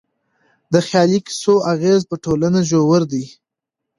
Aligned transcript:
د 0.73 0.75
خيالي 0.87 1.19
کيسو 1.27 1.53
اغېز 1.73 2.01
په 2.09 2.15
ټولنه 2.23 2.59
ژور 2.69 3.01
دی. 3.11 3.25